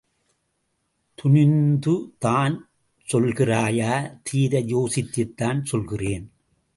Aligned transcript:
துணிந்துதான் 1.15 2.57
சொல்கிறாயா? 3.13 4.19
தீர 4.23 4.59
யோசித்துத்தான் 4.59 5.63
சொல்கிறேன். 5.63 6.31